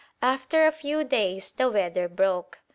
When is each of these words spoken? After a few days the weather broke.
After 0.23 0.65
a 0.65 0.71
few 0.71 1.03
days 1.03 1.51
the 1.51 1.69
weather 1.69 2.07
broke. 2.07 2.57